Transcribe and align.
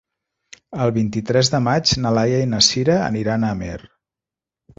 El 0.85 0.93
vint-i-tres 0.95 1.51
de 1.55 1.59
maig 1.65 1.93
na 2.07 2.13
Laia 2.19 2.41
i 2.47 2.49
na 2.55 2.63
Sira 2.69 2.97
aniran 3.11 3.47
a 3.47 3.53
Amer. 3.59 3.79